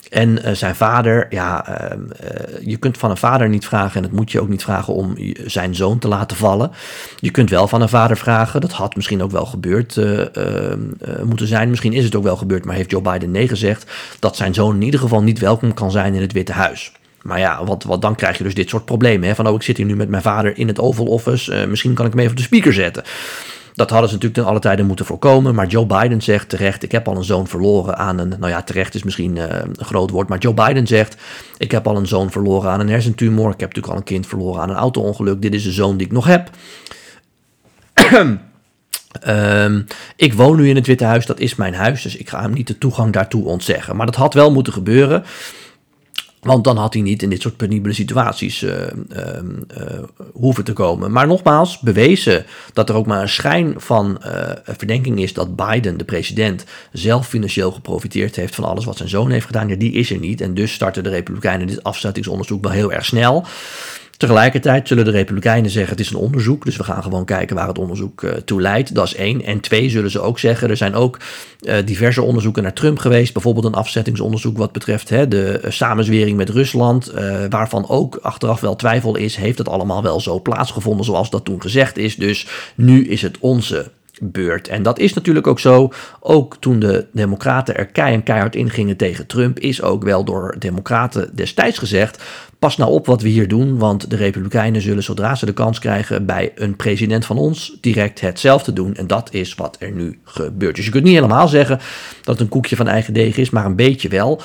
En 0.10 0.30
uh, 0.30 0.51
zijn 0.54 0.75
vader, 0.75 1.28
ja, 1.30 1.69
uh, 1.69 1.98
uh, 2.24 2.68
je 2.68 2.78
kunt 2.78 2.98
van 2.98 3.10
een 3.10 3.18
vader 3.18 3.50
niet 3.50 3.66
vragen, 3.66 3.96
en 3.96 4.01
dat 4.01 4.12
moet 4.12 4.31
je 4.31 4.42
ook 4.42 4.50
niet 4.50 4.63
vragen 4.63 4.94
om 4.94 5.16
zijn 5.45 5.75
zoon 5.75 6.00
te 6.00 6.07
laten 6.07 6.38
vallen. 6.38 6.72
Je 7.19 7.31
kunt 7.31 7.50
wel 7.50 7.68
van 7.68 7.81
een 7.81 7.90
vader 7.90 8.18
vragen, 8.18 8.62
dat 8.62 8.72
had 8.72 8.95
misschien 8.95 9.24
ook 9.24 9.31
wel 9.31 9.45
gebeurd 9.45 10.00
moeten 11.24 11.48
zijn. 11.48 11.69
Misschien 11.69 11.94
is 11.94 12.04
het 12.04 12.16
ook 12.16 12.24
wel 12.24 12.38
gebeurd, 12.38 12.66
maar 12.66 12.75
heeft 12.75 12.92
Joe 12.92 13.02
Biden 13.02 13.31
nee 13.31 13.48
gezegd 13.48 13.92
dat 14.19 14.36
zijn 14.36 14.54
zoon 14.54 14.75
in 14.75 14.81
ieder 14.81 15.00
geval 15.00 15.22
niet 15.22 15.40
welkom 15.40 15.74
kan 15.74 15.92
zijn 15.92 16.13
in 16.13 16.22
het 16.22 16.31
Witte 16.31 16.54
Huis. 16.54 16.92
Maar 17.21 17.39
ja, 17.39 17.66
wat, 17.66 17.83
wat, 17.83 18.01
dan 18.01 18.16
krijg 18.16 18.38
je 18.38 18.44
dus 18.44 18.54
dit 18.54 18.69
soort 18.69 18.86
problemen. 18.86 19.27
Hè? 19.27 19.36
Van, 19.36 19.48
oh, 19.48 19.56
ik 19.56 19.62
zit 19.62 19.77
hier 19.77 19.86
nu 19.86 19.95
met 19.95 20.10
mijn 20.10 20.21
vader 20.21 20.57
in 20.57 20.68
het 20.68 20.80
Oval 20.80 21.06
Office. 21.06 21.62
Uh, 21.62 21.68
misschien 21.68 21.94
kan 21.94 22.06
ik 22.06 22.12
hem 22.12 22.19
even 22.19 22.31
op 22.31 22.38
de 22.38 22.44
speaker 22.44 22.74
zetten. 22.74 23.04
Dat 23.74 23.89
hadden 23.89 24.10
ze 24.10 24.16
natuurlijk 24.16 24.42
ten 24.42 24.51
alle 24.51 24.60
tijden 24.60 24.86
moeten 24.86 25.06
voorkomen. 25.06 25.56
Maar 25.56 25.68
Joe 25.68 25.86
Biden 25.86 26.21
zegt 26.21 26.50
terecht: 26.50 26.83
Ik 26.83 26.92
heb 26.92 27.07
al 27.07 27.16
een 27.16 27.24
zoon 27.24 27.48
verloren 27.48 27.98
aan 27.98 28.18
een. 28.18 28.30
Nou 28.39 28.50
ja, 28.51 28.62
terecht 28.62 28.95
is 28.95 29.04
misschien 29.04 29.36
uh, 29.36 29.44
een 29.44 29.86
groot 29.86 30.10
woord. 30.10 30.30
Maar 30.30 30.38
Joe 30.38 30.54
Biden 30.54 30.88
zegt: 30.88 31.18
Ik 31.57 31.71
heb 31.71 31.88
al 31.88 31.98
een 31.98 32.07
zoon 32.07 32.31
verloren 32.31 32.71
aan 32.71 32.80
een 32.80 32.89
hersentumor. 32.89 33.51
Ik 33.51 33.60
heb 33.60 33.75
natuurlijk 33.75 33.94
al 33.94 34.00
een 34.00 34.04
kind 34.04 34.27
verloren 34.27 34.62
aan 34.62 34.69
een 34.69 34.75
auto-ongeluk. 34.75 35.42
Dit 35.42 35.54
is 35.54 35.63
de 35.63 35.71
zoon 35.71 35.98
die 35.98 36.07
ik 36.07 36.13
nog 36.13 36.25
heb. 36.25 36.50
Um, 39.27 39.86
ik 40.16 40.33
woon 40.33 40.56
nu 40.56 40.69
in 40.69 40.75
het 40.75 40.88
Witte 40.88 41.04
Huis, 41.04 41.25
dat 41.25 41.39
is 41.39 41.56
mijn 41.56 41.74
huis, 41.74 42.01
dus 42.01 42.16
ik 42.16 42.30
ga 42.30 42.42
hem 42.42 42.54
niet 42.54 42.68
de 42.68 42.77
toegang 42.77 43.13
daartoe 43.13 43.45
ontzeggen. 43.45 43.95
Maar 43.95 44.06
dat 44.06 44.16
had 44.16 44.33
wel 44.33 44.51
moeten 44.51 44.74
gebeuren. 44.74 45.24
Want 46.42 46.64
dan 46.64 46.78
had 46.78 46.94
hij 46.94 47.02
niet 47.02 47.22
in 47.22 47.30
dit 47.30 47.42
soort 47.42 47.58
penibele 47.58 47.94
situaties 47.94 48.62
uh, 48.62 48.72
uh, 48.72 48.88
uh, 49.78 50.04
hoeven 50.34 50.64
te 50.64 50.74
komen. 50.74 51.12
Maar 51.12 51.28
nogmaals, 51.28 51.80
bewezen 51.80 52.46
dat 52.74 52.90
er 52.90 52.96
ook 52.96 53.06
maar 53.06 53.22
een 53.22 53.30
schijn 53.30 53.74
van 53.78 54.22
verdenking 54.64 55.20
is 55.20 55.34
dat 55.34 55.56
Biden, 55.56 55.98
de 55.98 56.04
president, 56.04 56.66
zelf 56.92 57.28
financieel 57.28 57.72
geprofiteerd 57.72 58.36
heeft 58.36 58.56
van 58.56 58.64
alles 58.64 58.86
wat 58.86 58.98
zijn 58.98 59.10
zoon 59.10 59.32
heeft 59.32 59.46
gedaan. 59.46 59.68
Ja, 59.68 59.76
die 59.76 59.92
is 59.92 60.12
er 60.12 60.20
niet. 60.20 60.42
En 60.42 60.54
dus 60.54 60.74
starten 60.74 61.04
de 61.04 61.10
Republikeinen 61.10 61.68
dit 61.68 61.84
afzettingsonderzoek 61.84 62.64
wel 62.64 62.72
heel 62.72 62.92
erg 62.92 63.06
snel. 63.06 63.46
Tegelijkertijd 64.19 64.88
zullen 64.88 65.06
de 65.06 65.12
Republikeinen 65.12 65.71
zeggen: 65.71 65.92
het 65.92 66.00
is 66.00 66.10
een 66.10 66.18
onderzoek, 66.18 66.66
dus 66.66 66.77
we 66.77 66.83
gaan 66.83 67.04
gewoon 67.04 67.25
kijken 67.25 67.56
waar 67.56 67.68
het 67.68 67.77
onderzoek 67.77 68.21
uh, 68.21 68.31
toe 68.31 68.62
leidt. 68.62 68.95
Dat 68.95 69.06
is 69.06 69.16
één. 69.16 69.44
En 69.44 69.60
twee 69.60 69.89
zullen 69.89 70.12
ze 70.12 70.19
ook 70.19 70.39
zeggen: 70.39 70.69
er 70.69 70.77
zijn 70.77 70.95
ook 70.95 71.18
uh, 71.62 71.75
diverse 71.86 72.21
onderzoeken 72.21 72.63
naar 72.63 72.74
Trump 72.74 73.00
geweest. 73.00 73.33
Bijvoorbeeld 73.33 73.66
een 73.66 73.74
afzettingsonderzoek 73.74 74.57
wat 74.57 74.71
betreft 74.71 75.10
hè, 75.10 75.27
de 75.27 75.62
uh, 75.66 75.71
samenzwering 75.71 76.38
met 76.38 76.50
Rusland. 76.50 77.12
waarvan 77.50 77.89
ook 77.89 78.16
achteraf 78.21 78.60
wel 78.60 78.75
twijfel 78.75 79.16
is: 79.16 79.36
heeft 79.36 79.57
het 79.57 79.69
allemaal 79.69 80.04
wel 80.04 80.19
zo 80.19 80.42
plaatsgevonden 80.42 81.06
zoals 81.06 81.30
dat 81.30 81.45
toen 81.45 81.62
gezegd 81.62 81.98
is? 81.98 82.16
Dus 82.16 82.48
nu 82.75 83.07
is 83.07 83.21
het 83.21 83.38
onze 83.39 83.92
beurt. 84.19 84.68
En 84.68 84.83
dat 84.83 85.00
is 85.00 85.13
natuurlijk 85.13 85.48
ook 85.48 85.60
zo. 85.60 85.92
Ook 86.19 86.57
toen 86.60 86.80
de 86.80 87.07
Democraten 87.13 87.77
er 87.77 87.86
kei 87.86 88.24
keihard 88.24 88.56
in 88.56 88.69
gingen 88.69 88.98
tegen 88.98 89.27
Trump, 89.27 89.60
is 89.60 89.81
ook 89.81 90.04
wel 90.04 90.24
door 90.24 90.56
Democraten 90.60 91.36
destijds 91.36 91.77
gezegd: 91.77 92.24
pas 92.60 92.77
nou 92.77 92.92
op 92.92 93.06
wat 93.06 93.21
we 93.21 93.30
hier 93.30 93.48
doen, 93.48 93.77
want 93.77 94.10
de 94.10 94.16
Republikeinen 94.16 94.81
zullen 94.81 95.04
zodra 95.04 95.36
ze 95.36 95.45
de 95.45 95.54
kans 95.54 95.80
krijgen 95.80 96.25
bij 96.25 96.52
een 96.56 96.76
president 96.76 97.26
van 97.26 97.38
ons 97.38 97.78
direct 97.81 98.21
hetzelfde 98.21 98.73
doen. 98.73 98.95
En 98.95 99.07
dat 99.07 99.33
is 99.33 99.56
wat 99.56 99.76
er 99.80 99.92
nu 99.92 100.19
gebeurt. 100.23 100.76
Dus 100.76 100.85
je 100.85 100.92
kunt 100.92 101.04
niet 101.04 101.14
helemaal 101.14 101.47
zeggen 101.47 101.80
dat 102.23 102.33
het 102.33 102.40
een 102.40 102.49
koekje 102.49 102.76
van 102.76 102.88
eigen 102.88 103.14
deeg 103.14 103.38
is, 103.38 103.49
maar 103.49 103.66
een 103.66 103.76
beetje 103.76 104.09
wel. 104.09 104.42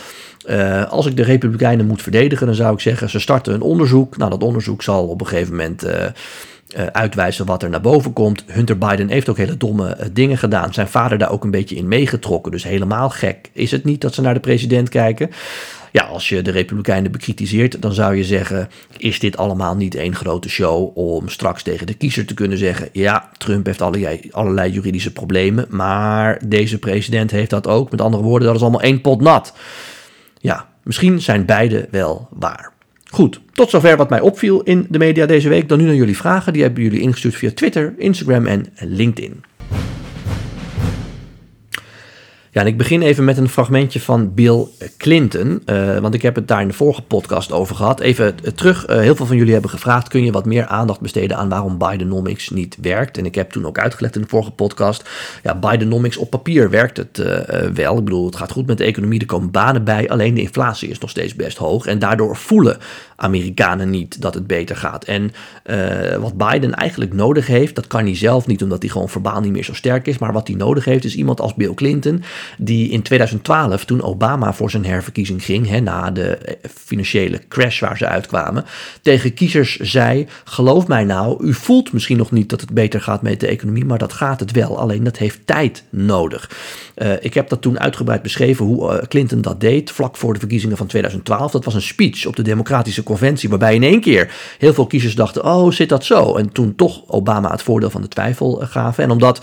Uh, 0.49 0.91
als 0.91 1.07
ik 1.07 1.17
de 1.17 1.23
Republikeinen 1.23 1.87
moet 1.87 2.03
verdedigen, 2.03 2.47
dan 2.47 2.55
zou 2.55 2.75
ik 2.75 2.81
zeggen: 2.81 3.11
ze 3.11 3.19
starten 3.19 3.55
een 3.55 3.61
onderzoek. 3.61 4.17
Nou, 4.17 4.31
dat 4.31 4.43
onderzoek 4.43 4.83
zal 4.83 5.07
op 5.07 5.21
een 5.21 5.27
gegeven 5.27 5.51
moment. 5.51 5.85
Uh, 5.85 6.07
uh, 6.77 6.87
uitwijzen 6.87 7.47
wat 7.47 7.63
er 7.63 7.71
naar 7.71 7.81
boven 7.81 8.13
komt. 8.13 8.45
Hunter 8.47 8.79
Biden 8.79 9.09
heeft 9.09 9.29
ook 9.29 9.37
hele 9.37 9.57
domme 9.57 9.97
uh, 10.01 10.07
dingen 10.13 10.39
gedaan. 10.39 10.75
Zijn 10.75 10.89
vader 10.89 11.19
daar 11.19 11.31
ook 11.31 11.45
een 11.45 11.51
beetje 11.51 11.77
in 11.77 11.89
meegetrokken. 11.89 12.53
Dus 12.53 12.65
helemaal 12.65 13.11
gek 13.11 13.51
is 13.53 13.71
het 13.71 13.85
niet 13.85 14.01
dat 14.01 14.15
ze 14.15 14.21
naar 14.21 14.35
de 14.35 14.41
president 14.41 14.89
kijken. 14.89 15.31
Ja, 15.93 16.03
als 16.03 16.29
je 16.29 16.43
de 16.43 16.51
Republikeinen 16.51 17.13
bekritiseert, 17.13 17.83
dan 17.83 17.93
zou 17.93 18.17
je 18.17 18.25
zeggen: 18.25 18.69
is 18.97 19.19
dit 19.19 19.37
allemaal 19.37 19.77
niet 19.77 19.95
één 19.95 20.15
grote 20.15 20.49
show 20.49 20.99
om 20.99 21.29
straks 21.29 21.63
tegen 21.63 21.87
de 21.87 21.95
kiezer 21.95 22.27
te 22.27 22.35
kunnen 22.35 22.59
zeggen: 22.59 22.89
ja, 22.93 23.31
Trump 23.39 23.67
heeft 23.67 23.83
allerlei, 23.83 24.29
allerlei 24.31 24.73
juridische 24.73 25.13
problemen, 25.13 25.67
maar 25.69 26.41
deze 26.47 26.79
president 26.79 27.31
heeft 27.31 27.51
dat 27.51 27.67
ook. 27.67 27.91
Met 27.91 28.01
andere 28.01 28.23
woorden, 28.23 28.47
dat 28.47 28.57
is 28.57 28.63
allemaal 28.63 28.83
één 28.83 29.01
pot 29.01 29.21
nat. 29.21 29.55
Ja, 30.39 30.69
misschien 30.83 31.21
zijn 31.21 31.45
beide 31.45 31.89
wel 31.91 32.29
waar. 32.31 32.74
Goed, 33.15 33.41
tot 33.53 33.71
zover 33.71 33.97
wat 33.97 34.11
mij 34.11 34.21
opviel 34.21 34.63
in 34.63 34.87
de 34.89 34.99
media 34.99 35.27
deze 35.27 35.49
week. 35.49 35.69
Dan 35.69 35.79
nu 35.79 35.85
naar 35.85 35.95
jullie 35.95 36.17
vragen. 36.17 36.53
Die 36.53 36.63
hebben 36.63 36.83
jullie 36.83 37.01
ingestuurd 37.01 37.35
via 37.35 37.51
Twitter, 37.55 37.95
Instagram 37.99 38.47
en 38.47 38.67
LinkedIn. 38.79 39.43
Ja, 42.55 42.63
ik 42.63 42.77
begin 42.77 43.03
even 43.03 43.25
met 43.25 43.37
een 43.37 43.49
fragmentje 43.49 44.01
van 44.01 44.35
Bill 44.35 44.67
Clinton. 44.99 45.63
Uh, 45.67 45.99
want 45.99 46.15
ik 46.15 46.23
heb 46.23 46.35
het 46.35 46.49
daar 46.49 46.61
in 46.61 46.69
de 46.69 46.75
vorige 46.75 47.03
podcast 47.03 47.53
over 47.53 47.77
gehad. 47.77 48.01
Even 48.01 48.35
terug. 48.55 48.89
Uh, 48.89 48.99
heel 48.99 49.17
veel 49.17 49.27
van 49.27 49.37
jullie 49.37 49.53
hebben 49.53 49.71
gevraagd: 49.71 50.09
kun 50.09 50.25
je 50.25 50.33
wat 50.33 50.45
meer 50.45 50.67
aandacht 50.67 51.01
besteden 51.01 51.37
aan 51.37 51.49
waarom 51.49 51.79
Bidenomics 51.79 52.51
niet 52.51 52.77
werkt? 52.81 53.19
En 53.19 53.27
ik 53.27 53.35
heb 53.35 53.51
toen 53.51 53.67
ook 53.67 53.79
uitgelegd 53.79 54.17
in 54.17 54.23
de 54.23 54.29
vorige 54.29 54.51
podcast. 54.51 55.09
Ja, 55.43 55.55
Bidenomics 55.55 56.17
op 56.17 56.31
papier 56.31 56.71
werkt 56.71 56.97
het 56.97 57.23
wel. 57.75 57.99
Ik 57.99 58.05
bedoel, 58.05 58.27
het 58.27 58.37
gaat 58.37 58.53
goed 58.53 58.67
met 58.67 58.79
de 58.79 58.85
economie, 58.85 59.21
er 59.21 59.27
komen 59.27 59.51
banen 59.51 59.85
bij. 59.85 60.11
Alleen 60.11 60.35
de 60.35 60.41
inflatie 60.41 60.89
is 60.89 60.99
nog 60.99 61.11
steeds 61.11 61.35
best 61.35 61.57
hoog. 61.57 61.87
En 61.87 61.99
daardoor 61.99 62.37
voelen 62.37 62.79
Amerikanen 63.17 63.91
niet 63.91 64.23
dat 64.23 64.35
het 64.35 64.47
beter 64.47 64.77
gaat. 64.77 65.05
En 65.05 65.33
wat 66.21 66.37
Biden 66.37 66.75
eigenlijk 66.75 67.13
nodig 67.13 67.47
heeft, 67.47 67.75
dat 67.75 67.87
kan 67.87 68.05
hij 68.05 68.17
zelf 68.17 68.47
niet, 68.47 68.63
omdat 68.63 68.83
hij 68.83 68.91
gewoon 68.91 69.09
verbaal 69.09 69.41
niet 69.41 69.53
meer 69.53 69.65
zo 69.65 69.75
sterk 69.75 70.07
is. 70.07 70.19
Maar 70.19 70.33
wat 70.33 70.49
hij 70.49 70.57
nodig 70.57 70.85
heeft, 70.85 71.05
is 71.05 71.17
iemand 71.17 71.41
als 71.41 71.55
Bill 71.55 71.75
Clinton 71.75 72.23
die 72.59 72.89
in 72.91 73.03
2012, 73.03 73.85
toen 73.85 74.03
Obama 74.03 74.53
voor 74.53 74.71
zijn 74.71 74.85
herverkiezing 74.85 75.45
ging, 75.45 75.69
hè, 75.69 75.81
na 75.81 76.11
de 76.11 76.59
financiële 76.85 77.41
crash 77.49 77.81
waar 77.81 77.97
ze 77.97 78.07
uitkwamen, 78.07 78.65
tegen 79.03 79.35
kiezers 79.35 79.77
zei: 79.77 80.27
Geloof 80.45 80.87
mij 80.87 81.05
nou, 81.05 81.45
u 81.45 81.55
voelt 81.55 81.93
misschien 81.93 82.17
nog 82.17 82.31
niet 82.31 82.49
dat 82.49 82.61
het 82.61 82.73
beter 82.73 83.01
gaat 83.01 83.23
met 83.23 83.41
de 83.41 83.47
economie, 83.47 83.85
maar 83.85 83.99
dat 83.99 84.13
gaat 84.13 84.41
het 84.41 84.51
wel. 84.51 84.79
Alleen 84.79 85.05
dat 85.05 85.17
heeft 85.17 85.47
tijd 85.47 85.85
nodig. 85.91 86.51
Uh, 86.97 87.13
ik 87.21 87.35
heb 87.35 87.49
dat 87.49 87.63
toen 87.63 87.81
uitgebreid 87.81 88.23
beschreven 88.23 88.65
hoe 88.65 88.93
uh, 88.93 89.03
Clinton 89.09 89.41
dat 89.41 89.61
deed, 89.61 89.91
vlak 89.91 90.17
voor 90.17 90.33
de 90.33 90.39
verkiezingen 90.39 90.77
van 90.77 90.87
2012. 90.87 91.53
Dat 91.53 91.65
was 91.65 91.75
een 91.75 91.83
speech 91.83 92.27
op 92.27 92.37
de 92.37 92.43
Democratische 92.43 93.03
Conventie, 93.03 93.49
waarbij 93.49 93.75
in 93.75 93.83
één 93.83 94.01
keer 94.01 94.35
heel 94.59 94.75
veel 94.75 94.87
kiezers 94.87 95.15
dachten: 95.15 95.45
Oh, 95.45 95.71
zit 95.71 95.89
dat 95.89 96.05
zo? 96.05 96.35
En 96.37 96.53
toen 96.53 96.75
toch 96.75 97.03
Obama 97.07 97.51
het 97.51 97.63
voordeel 97.63 97.91
van 97.91 98.03
de 98.03 98.09
twijfel 98.09 98.63
gaven. 98.65 99.05
En 99.05 99.11
omdat. 99.11 99.41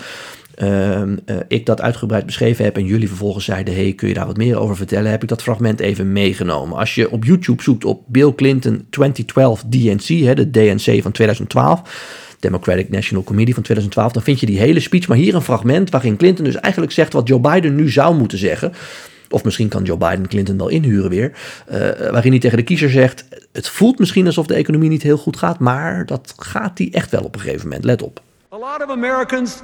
Uh, 0.62 1.02
ik 1.48 1.66
dat 1.66 1.80
uitgebreid 1.80 2.26
beschreven 2.26 2.64
heb 2.64 2.76
en 2.76 2.84
jullie 2.84 3.08
vervolgens 3.08 3.44
zeiden: 3.44 3.74
Hey, 3.74 3.92
kun 3.92 4.08
je 4.08 4.14
daar 4.14 4.26
wat 4.26 4.36
meer 4.36 4.58
over 4.58 4.76
vertellen? 4.76 5.10
Heb 5.10 5.22
ik 5.22 5.28
dat 5.28 5.42
fragment 5.42 5.80
even 5.80 6.12
meegenomen. 6.12 6.78
Als 6.78 6.94
je 6.94 7.10
op 7.10 7.24
YouTube 7.24 7.62
zoekt 7.62 7.84
op 7.84 8.02
Bill 8.06 8.34
Clinton 8.34 8.86
2012 8.90 9.64
DNC, 9.68 10.24
hè, 10.24 10.34
de 10.34 10.50
DNC 10.50 11.02
van 11.02 11.12
2012 11.12 11.82
Democratic 12.42 12.88
National 12.88 13.24
Committee 13.24 13.54
van 13.54 13.62
2012, 13.62 14.12
dan 14.12 14.22
vind 14.22 14.40
je 14.40 14.46
die 14.46 14.58
hele 14.58 14.80
speech. 14.80 15.08
Maar 15.08 15.16
hier 15.16 15.34
een 15.34 15.42
fragment 15.42 15.90
waarin 15.90 16.16
Clinton 16.16 16.44
dus 16.44 16.56
eigenlijk 16.56 16.92
zegt 16.92 17.12
wat 17.12 17.28
Joe 17.28 17.40
Biden 17.40 17.74
nu 17.74 17.90
zou 17.90 18.14
moeten 18.16 18.38
zeggen. 18.38 18.72
Of 19.30 19.44
misschien 19.44 19.68
kan 19.68 19.82
Joe 19.82 19.96
Biden 19.96 20.28
Clinton 20.28 20.58
wel 20.58 20.68
inhuren 20.68 21.10
weer. 21.10 21.32
Uh, 21.72 21.78
waarin 22.10 22.30
hij 22.30 22.40
tegen 22.40 22.56
de 22.56 22.62
kiezer 22.62 22.90
zegt: 22.90 23.24
Het 23.52 23.68
voelt 23.68 23.98
misschien 23.98 24.26
alsof 24.26 24.46
de 24.46 24.54
economie 24.54 24.88
niet 24.88 25.02
heel 25.02 25.16
goed 25.16 25.36
gaat, 25.36 25.58
maar 25.58 26.06
dat 26.06 26.34
gaat 26.36 26.76
die 26.76 26.90
echt 26.90 27.10
wel 27.10 27.22
op 27.22 27.34
een 27.34 27.40
gegeven 27.40 27.68
moment. 27.68 27.84
Let 27.84 28.02
op. 28.02 28.20
A 28.52 28.58
lot 28.58 28.82
of 28.84 28.90
Americans 28.90 29.62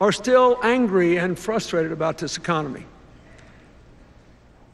are 0.00 0.12
still 0.12 0.58
angry 0.62 1.18
and 1.18 1.38
frustrated 1.38 1.92
about 1.92 2.18
this 2.18 2.36
economy. 2.36 2.86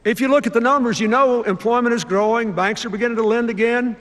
If 0.05 0.21
you 0.21 0.29
look 0.29 0.47
at 0.47 0.53
the 0.53 0.61
numbers, 0.61 1.01
you 1.01 1.09
know 1.09 1.43
employment 1.43 1.93
is 1.93 2.05
growing, 2.05 2.53
banks 2.53 2.85
are 2.85 2.89
beginning 2.89 3.17
to 3.17 3.23
lend 3.23 3.49
again. 3.49 3.97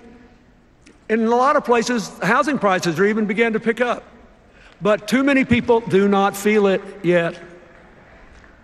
In 1.08 1.26
a 1.26 1.34
lot 1.34 1.56
of 1.56 1.64
places, 1.64 2.16
housing 2.20 2.58
prices 2.58 2.98
are 3.00 3.04
even 3.04 3.26
beginning 3.26 3.54
to 3.54 3.60
pick 3.60 3.80
up. 3.80 4.04
But 4.80 5.08
too 5.08 5.24
many 5.24 5.44
people 5.44 5.80
do 5.80 6.06
not 6.06 6.36
feel 6.36 6.68
it 6.68 6.82
yet. 7.02 7.40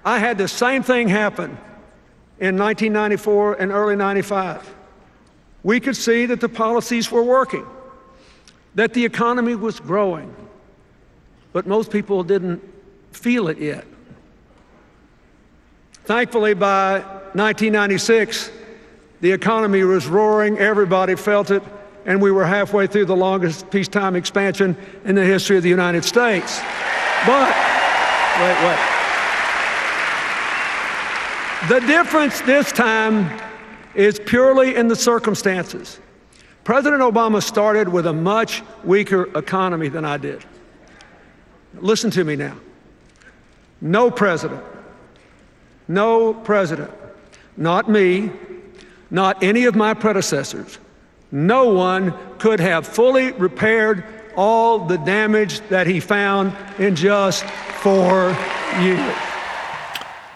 I 0.04 0.18
had 0.18 0.38
the 0.38 0.48
same 0.48 0.82
thing 0.82 1.08
happen 1.08 1.50
in 2.38 2.56
1994 2.58 3.54
and 3.54 3.72
early 3.72 3.96
95. 3.96 4.74
We 5.62 5.80
could 5.80 5.96
see 5.96 6.26
that 6.26 6.40
the 6.40 6.48
policies 6.48 7.10
were 7.10 7.22
working, 7.22 7.66
that 8.74 8.94
the 8.94 9.04
economy 9.04 9.54
was 9.54 9.78
growing, 9.80 10.34
but 11.52 11.66
most 11.66 11.90
people 11.90 12.22
didn't 12.24 12.62
feel 13.12 13.48
it 13.48 13.58
yet. 13.58 13.84
Thankfully, 16.04 16.54
by 16.54 17.00
1996, 17.34 18.50
the 19.20 19.30
economy 19.30 19.84
was 19.84 20.06
roaring, 20.06 20.58
everybody 20.58 21.14
felt 21.14 21.50
it, 21.50 21.62
and 22.06 22.20
we 22.20 22.32
were 22.32 22.44
halfway 22.44 22.86
through 22.88 23.04
the 23.04 23.16
longest 23.16 23.70
peacetime 23.70 24.16
expansion 24.16 24.76
in 25.04 25.14
the 25.14 25.24
history 25.24 25.56
of 25.56 25.62
the 25.62 25.68
United 25.68 26.04
States. 26.04 26.58
But, 27.24 27.54
wait, 28.40 28.66
wait. 28.66 28.78
The 31.68 31.86
difference 31.86 32.40
this 32.40 32.72
time 32.72 33.30
is 33.94 34.18
purely 34.18 34.74
in 34.74 34.88
the 34.88 34.96
circumstances. 34.96 36.00
President 36.64 37.02
Obama 37.02 37.40
started 37.40 37.88
with 37.88 38.06
a 38.06 38.12
much 38.12 38.62
weaker 38.82 39.30
economy 39.38 39.88
than 39.88 40.04
I 40.04 40.16
did. 40.16 40.44
Listen 41.80 42.10
to 42.10 42.24
me 42.24 42.36
now. 42.36 42.52
No 43.80 44.10
president, 44.10 44.60
no 45.88 46.34
president, 46.34 46.90
not 47.56 47.88
me, 47.88 48.30
not 49.10 49.42
any 49.42 49.66
of 49.66 49.74
my 49.74 49.94
predecessors, 49.94 50.78
no 51.30 51.74
one 51.74 52.12
could 52.38 52.60
have 52.60 52.86
fully 52.86 53.32
repaired 53.32 54.04
all 54.36 54.86
the 54.86 54.98
damage 54.98 55.60
that 55.68 55.86
he 55.86 56.00
found 56.00 56.52
in 56.78 56.94
just 56.94 57.44
four 57.82 58.36
years. 58.80 59.30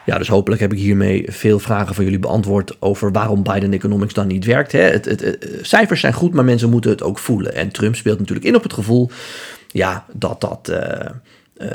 Ja, 0.07 0.19
dus 0.19 0.29
hopelijk 0.29 0.61
heb 0.61 0.73
ik 0.73 0.79
hiermee 0.79 1.25
veel 1.29 1.59
vragen 1.59 1.95
van 1.95 2.05
jullie 2.05 2.19
beantwoord 2.19 2.77
over 2.79 3.13
waarom 3.13 3.43
Biden 3.43 3.73
Economics 3.73 4.15
dan 4.15 4.27
niet 4.27 4.45
werkt. 4.45 4.73
Hè. 4.73 4.81
Het, 4.81 5.05
het, 5.05 5.39
cijfers 5.63 6.01
zijn 6.01 6.13
goed, 6.13 6.35
maar 6.35 6.45
mensen 6.45 6.71
moeten 6.71 6.91
het 6.91 7.03
ook 7.03 7.19
voelen. 7.19 7.55
En 7.55 7.71
Trump 7.71 7.95
speelt 7.95 8.19
natuurlijk 8.19 8.47
in 8.47 8.55
op 8.57 8.63
het 8.63 8.73
gevoel 8.73 9.11
ja, 9.67 10.05
dat 10.13 10.41
dat. 10.41 10.73
Uh, 11.63 11.69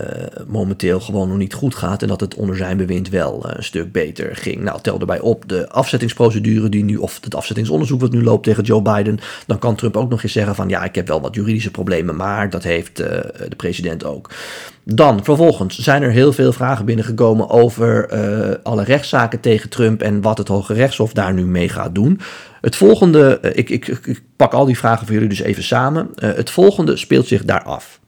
momenteel 0.48 1.00
gewoon 1.00 1.28
nog 1.28 1.38
niet 1.38 1.54
goed 1.54 1.76
gaat 1.76 2.02
en 2.02 2.08
dat 2.08 2.20
het 2.20 2.36
onder 2.36 2.56
zijn 2.56 2.78
bewind 2.78 3.10
wel 3.10 3.46
uh, 3.46 3.52
een 3.56 3.64
stuk 3.64 3.92
beter 3.92 4.36
ging. 4.36 4.62
Nou, 4.62 4.82
tel 4.82 5.00
erbij 5.00 5.20
op 5.20 5.50
de 5.50 5.70
afzettingsprocedure 5.70 6.70
die 6.70 6.84
nu, 6.84 6.98
of 6.98 7.20
het 7.24 7.36
afzettingsonderzoek 7.36 8.02
wat 8.02 8.12
nu 8.12 8.24
loopt 8.24 8.44
tegen 8.44 8.64
Joe 8.64 8.82
Biden, 8.82 9.20
dan 9.48 9.60
kan 9.60 9.76
Trump 9.76 9.98
ook 9.98 10.10
nog 10.10 10.24
eens 10.24 10.32
zeggen 10.32 10.56
van 10.56 10.70
ja, 10.70 10.84
ik 10.84 10.96
heb 10.96 11.08
wel 11.08 11.22
wat 11.22 11.36
juridische 11.36 11.72
problemen, 11.72 12.16
maar 12.16 12.50
dat 12.50 12.64
heeft 12.64 13.00
uh, 13.00 13.08
de 13.50 13.56
president 13.58 14.04
ook. 14.04 14.30
Dan, 14.84 15.24
vervolgens 15.24 15.80
zijn 15.80 16.04
er 16.04 16.12
heel 16.12 16.34
veel 16.34 16.54
vragen 16.54 16.86
binnengekomen 16.86 17.50
over 17.50 18.10
alle 18.64 18.84
rechtszaken 18.84 19.40
tegen 19.40 19.70
Trump 19.70 20.02
en 20.02 20.22
wat 20.22 20.38
het 20.38 20.48
Hoge 20.48 20.74
Rechtshof 20.74 21.14
daar 21.14 21.34
nu 21.34 21.46
mee 21.46 21.70
gaat 21.70 21.96
doen. 21.96 22.20
Het 22.62 22.76
volgende, 22.76 23.40
ik, 23.54 23.70
ik, 23.70 23.88
ik 23.88 24.22
pak 24.36 24.54
al 24.54 24.66
die 24.66 24.78
vragen 24.78 25.06
voor 25.06 25.14
jullie 25.14 25.30
dus 25.30 25.42
even 25.42 25.64
samen. 25.64 26.10
het 26.16 26.50
volgende 26.50 26.98
speelt 26.98 27.28
zich 27.28 27.46
daar 27.46 27.64
af. 27.64 28.01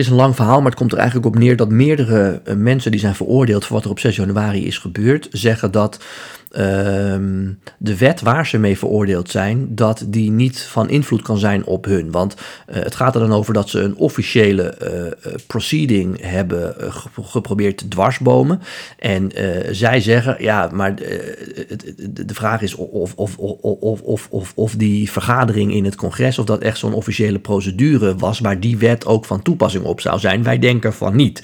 Is 0.00 0.08
een 0.08 0.14
lang 0.14 0.36
verhaal, 0.36 0.56
maar 0.56 0.70
het 0.70 0.78
komt 0.78 0.92
er 0.92 0.98
eigenlijk 0.98 1.26
op 1.26 1.38
neer 1.38 1.56
dat 1.56 1.68
meerdere 1.68 2.40
uh, 2.44 2.54
mensen 2.54 2.90
die 2.90 3.00
zijn 3.00 3.14
veroordeeld 3.14 3.64
voor 3.64 3.76
wat 3.76 3.84
er 3.84 3.90
op 3.90 3.98
6 3.98 4.16
januari 4.16 4.66
is 4.66 4.78
gebeurd, 4.78 5.28
zeggen 5.32 5.70
dat 5.70 6.04
Ehm, 6.50 7.52
de 7.78 7.96
wet 7.96 8.20
waar 8.20 8.46
ze 8.46 8.58
mee 8.58 8.78
veroordeeld 8.78 9.30
zijn, 9.30 9.74
dat 9.74 10.04
die 10.06 10.30
niet 10.30 10.62
van 10.62 10.88
invloed 10.88 11.22
kan 11.22 11.38
zijn 11.38 11.64
op 11.64 11.84
hun. 11.84 12.10
Want 12.10 12.34
eh, 12.66 12.82
het 12.82 12.94
gaat 12.94 13.14
er 13.14 13.20
dan 13.20 13.32
over 13.32 13.54
dat 13.54 13.68
ze 13.68 13.80
een 13.80 13.96
officiële 13.96 14.76
uh, 14.82 15.32
proceeding 15.46 16.20
hebben 16.20 16.74
geprobeerd 17.22 17.78
te 17.78 17.88
dwarsbomen. 17.88 18.60
En 18.98 19.30
zij 19.70 20.00
zeggen, 20.00 20.36
ja, 20.38 20.68
maar 20.72 20.94
de, 20.94 22.34
vraag 22.34 22.62
is 22.62 22.74
of, 22.74 23.14
of, 23.14 23.36
of, 23.36 24.00
of, 24.02 24.28
of, 24.30 24.52
of 24.54 24.74
die 24.74 25.10
vergadering 25.10 25.74
in 25.74 25.84
het 25.84 25.96
congres, 25.96 26.38
of 26.38 26.44
dat 26.44 26.60
echt 26.60 26.78
zo'n 26.78 26.94
officiële 26.94 27.38
procedure 27.38 28.16
was 28.16 28.40
waar 28.40 28.60
die 28.60 28.78
wet 28.78 29.06
ook 29.06 29.24
van 29.24 29.42
toepassing 29.42 29.84
op 29.84 30.00
zou 30.00 30.18
zijn. 30.18 30.42
Wij 30.42 30.58
denken 30.58 30.92
van 30.92 31.16
niet. 31.16 31.42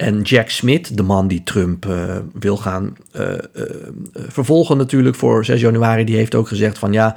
En 0.00 0.22
Jack 0.22 0.48
Smith, 0.48 0.96
de 0.96 1.02
man 1.02 1.28
die 1.28 1.42
Trump 1.42 1.86
wil 2.32 2.56
gaan 2.56 2.96
vervolgen 4.28 4.76
natuurlijk 4.76 5.16
voor 5.16 5.44
6 5.44 5.60
januari, 5.60 6.04
die 6.04 6.16
heeft 6.16 6.34
ook 6.34 6.48
gezegd 6.48 6.78
van 6.78 6.92
ja, 6.92 7.16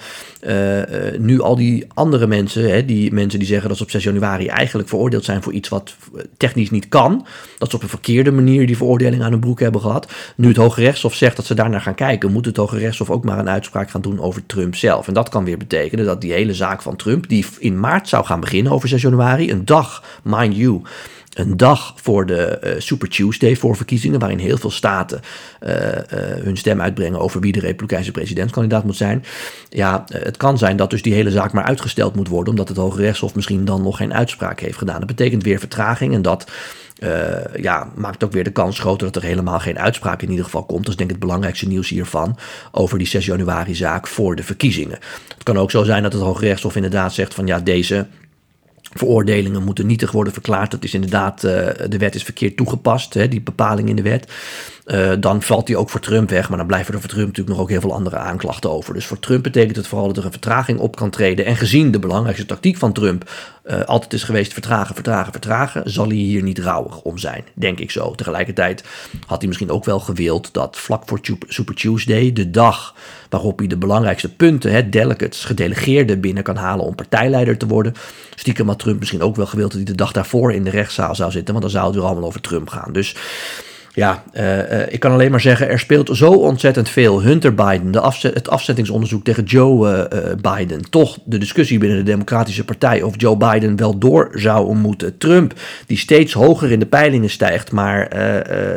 nu 1.17 1.41
al 1.41 1.55
die 1.55 1.85
andere 1.93 2.27
mensen, 2.27 2.71
hè, 2.71 2.85
die 2.85 3.13
mensen 3.13 3.39
die 3.39 3.47
zeggen 3.47 3.67
dat 3.67 3.77
ze 3.77 3.83
op 3.83 3.89
6 3.89 4.03
januari 4.03 4.47
eigenlijk 4.47 4.89
veroordeeld 4.89 5.25
zijn 5.25 5.43
voor 5.43 5.53
iets 5.53 5.69
wat 5.69 5.95
technisch 6.37 6.69
niet 6.69 6.87
kan, 6.89 7.25
dat 7.57 7.69
ze 7.69 7.75
op 7.75 7.83
een 7.83 7.89
verkeerde 7.89 8.31
manier 8.31 8.67
die 8.67 8.77
veroordeling 8.77 9.23
aan 9.23 9.31
hun 9.31 9.39
broek 9.39 9.59
hebben 9.59 9.81
gehad. 9.81 10.11
Nu 10.35 10.47
het 10.47 10.57
Hoge 10.57 10.81
Rechtshof 10.81 11.13
zegt 11.13 11.35
dat 11.35 11.45
ze 11.45 11.53
daarnaar 11.53 11.81
gaan 11.81 11.95
kijken, 11.95 12.31
moet 12.31 12.45
het 12.45 12.57
Hoge 12.57 12.77
Rechtshof 12.77 13.09
ook 13.09 13.23
maar 13.23 13.39
een 13.39 13.49
uitspraak 13.49 13.89
gaan 13.89 14.01
doen 14.01 14.19
over 14.19 14.45
Trump 14.45 14.75
zelf. 14.75 15.07
En 15.07 15.13
dat 15.13 15.29
kan 15.29 15.43
weer 15.45 15.57
betekenen 15.57 16.05
dat 16.05 16.21
die 16.21 16.31
hele 16.31 16.53
zaak 16.53 16.81
van 16.81 16.95
Trump, 16.95 17.29
die 17.29 17.45
in 17.59 17.79
maart 17.79 18.09
zou 18.09 18.25
gaan 18.25 18.39
beginnen 18.39 18.71
over 18.71 18.87
6 18.87 19.01
januari, 19.01 19.51
een 19.51 19.65
dag, 19.65 20.03
mind 20.23 20.55
you, 20.55 20.81
een 21.33 21.57
dag 21.57 21.93
voor 21.95 22.25
de 22.25 22.59
uh, 22.63 22.71
Super 22.77 23.09
Tuesday 23.09 23.55
voor 23.55 23.75
verkiezingen, 23.75 24.19
waarin 24.19 24.37
heel 24.37 24.57
veel 24.57 24.71
staten 24.71 25.21
uh, 25.63 25.71
uh, 25.75 25.93
hun 26.43 26.57
stem 26.57 26.81
uitbrengen 26.81 27.19
over 27.19 27.39
wie 27.39 27.51
de 27.51 27.59
Republikeinse 27.59 28.11
presidentskandidaat 28.11 28.83
moet 28.83 28.95
zijn. 28.95 29.25
Ja, 29.69 30.03
het 30.07 30.37
kan 30.37 30.57
zijn 30.57 30.77
dat 30.77 30.89
dus 30.89 31.01
die 31.01 31.13
hele 31.13 31.31
zaak 31.31 31.53
maar 31.53 31.63
uitgesteld 31.63 32.15
moet 32.15 32.27
worden, 32.27 32.49
omdat 32.49 32.67
het 32.67 32.77
Hoge 32.77 33.01
Rechtshof 33.01 33.35
misschien 33.35 33.65
dan 33.65 33.81
nog 33.81 33.97
geen 33.97 34.13
uitspraak 34.13 34.59
heeft 34.59 34.77
gedaan. 34.77 34.97
Dat 34.97 35.07
betekent 35.07 35.43
weer 35.43 35.59
vertraging 35.59 36.13
en 36.13 36.21
dat 36.21 36.51
ja, 37.55 37.91
maakt 37.95 38.23
ook 38.23 38.31
weer 38.31 38.43
de 38.43 38.51
kans 38.51 38.79
groter 38.79 39.11
dat 39.11 39.21
er 39.21 39.27
helemaal 39.27 39.59
geen 39.59 39.79
uitspraak 39.79 40.21
in 40.21 40.29
ieder 40.29 40.45
geval 40.45 40.63
komt. 40.63 40.81
Dat 40.81 40.89
is 40.89 40.95
denk 40.95 41.09
ik 41.09 41.15
het 41.15 41.25
belangrijkste 41.25 41.67
nieuws 41.67 41.89
hiervan 41.89 42.37
over 42.71 42.97
die 42.97 43.07
6 43.07 43.25
januari 43.25 43.75
zaak 43.75 44.07
voor 44.07 44.35
de 44.35 44.43
verkiezingen. 44.43 44.99
Het 45.33 45.43
kan 45.43 45.57
ook 45.57 45.71
zo 45.71 45.83
zijn 45.83 46.03
dat 46.03 46.13
het 46.13 46.21
Hoge 46.21 46.45
Rechtshof 46.45 46.75
inderdaad 46.75 47.13
zegt 47.13 47.33
van 47.33 47.47
ja, 47.47 47.59
deze 47.59 48.07
Veroordelingen 48.93 49.63
moeten 49.63 49.85
nietig 49.85 50.11
worden 50.11 50.33
verklaard. 50.33 50.71
Dat 50.71 50.83
is 50.83 50.93
inderdaad, 50.93 51.43
uh, 51.43 51.51
de 51.89 51.97
wet 51.97 52.15
is 52.15 52.23
verkeerd 52.23 52.57
toegepast, 52.57 53.13
die 53.29 53.41
bepaling 53.41 53.89
in 53.89 53.95
de 53.95 54.01
wet. 54.01 54.31
Uh, 54.85 55.11
dan 55.19 55.41
valt 55.41 55.67
die 55.67 55.77
ook 55.77 55.89
voor 55.89 55.99
Trump 55.99 56.29
weg. 56.29 56.49
Maar 56.49 56.57
dan 56.57 56.67
blijven 56.67 56.93
er 56.93 56.99
voor 56.99 57.09
Trump 57.09 57.27
natuurlijk 57.27 57.55
nog 57.55 57.63
ook 57.63 57.69
heel 57.69 57.81
veel 57.81 57.93
andere 57.93 58.17
aanklachten 58.17 58.71
over. 58.71 58.93
Dus 58.93 59.05
voor 59.05 59.19
Trump 59.19 59.43
betekent 59.43 59.75
het 59.75 59.87
vooral 59.87 60.07
dat 60.07 60.17
er 60.17 60.25
een 60.25 60.31
vertraging 60.31 60.79
op 60.79 60.95
kan 60.95 61.09
treden. 61.09 61.45
En 61.45 61.55
gezien 61.55 61.91
de 61.91 61.99
belangrijkste 61.99 62.45
tactiek 62.45 62.77
van 62.77 62.93
Trump 62.93 63.29
uh, 63.65 63.81
altijd 63.81 64.13
is 64.13 64.23
geweest 64.23 64.53
vertragen, 64.53 64.95
vertragen, 64.95 65.31
vertragen, 65.31 65.91
zal 65.91 66.07
hij 66.07 66.15
hier 66.15 66.43
niet 66.43 66.59
rouwig 66.59 67.01
om 67.01 67.17
zijn, 67.17 67.43
denk 67.53 67.79
ik 67.79 67.91
zo. 67.91 68.15
Tegelijkertijd 68.15 68.83
had 69.27 69.37
hij 69.37 69.47
misschien 69.47 69.71
ook 69.71 69.85
wel 69.85 69.99
gewild 69.99 70.53
dat 70.53 70.77
vlak 70.77 71.03
voor 71.05 71.19
Super 71.47 71.75
Tuesday, 71.75 72.33
de 72.33 72.51
dag 72.51 72.95
waarop 73.29 73.59
hij 73.59 73.67
de 73.67 73.77
belangrijkste 73.77 74.35
punten, 74.35 74.71
hè, 74.71 74.89
delegates, 74.89 75.45
gedelegeerden 75.45 76.21
binnen 76.21 76.43
kan 76.43 76.55
halen 76.55 76.85
om 76.85 76.95
partijleider 76.95 77.57
te 77.57 77.67
worden. 77.67 77.93
Stiekem 78.35 78.67
had 78.67 78.79
Trump 78.79 78.99
misschien 78.99 79.21
ook 79.21 79.35
wel 79.35 79.45
gewild 79.45 79.71
dat 79.71 79.81
hij 79.81 79.91
de 79.91 79.95
dag 79.95 80.11
daarvoor 80.11 80.53
in 80.53 80.63
de 80.63 80.69
rechtszaal 80.69 81.15
zou 81.15 81.31
zitten, 81.31 81.53
want 81.53 81.65
dan 81.65 81.73
zou 81.73 81.85
het 81.85 81.95
weer 81.95 82.05
allemaal 82.05 82.25
over 82.25 82.41
Trump 82.41 82.69
gaan. 82.69 82.93
Dus 82.93 83.15
ja, 83.95 84.23
uh, 84.33 84.57
uh, 84.57 84.81
ik 84.89 84.99
kan 84.99 85.11
alleen 85.11 85.31
maar 85.31 85.41
zeggen, 85.41 85.69
er 85.69 85.79
speelt 85.79 86.09
zo 86.13 86.31
ontzettend 86.31 86.89
veel. 86.89 87.21
Hunter 87.21 87.53
Biden, 87.53 87.91
de 87.91 87.99
afzet, 87.99 88.33
het 88.33 88.49
afzettingsonderzoek 88.49 89.23
tegen 89.23 89.43
Joe 89.43 90.07
uh, 90.13 90.31
Biden. 90.41 90.89
Toch 90.89 91.17
de 91.25 91.37
discussie 91.37 91.79
binnen 91.79 91.97
de 91.97 92.03
Democratische 92.03 92.65
Partij 92.65 93.01
of 93.01 93.13
Joe 93.17 93.37
Biden 93.37 93.75
wel 93.75 93.97
door 93.97 94.29
zou 94.33 94.75
moeten. 94.75 95.17
Trump, 95.17 95.53
die 95.85 95.97
steeds 95.97 96.33
hoger 96.33 96.71
in 96.71 96.79
de 96.79 96.85
peilingen 96.85 97.29
stijgt, 97.29 97.71
maar 97.71 98.07